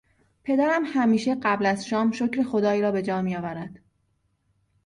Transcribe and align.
پدرم 0.43 0.81
همیشه 0.85 1.35
قبل 1.43 1.65
از 1.65 1.85
شام 1.85 2.11
شکر 2.11 2.43
خدای 2.43 2.81
را 2.81 2.91
به 2.91 3.01
جا 3.01 3.21
میآورد. 3.21 3.79